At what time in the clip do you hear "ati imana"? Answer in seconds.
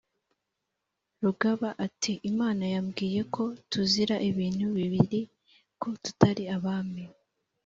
1.85-2.63